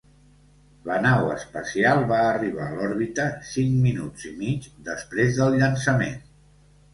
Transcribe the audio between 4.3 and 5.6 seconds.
i mig després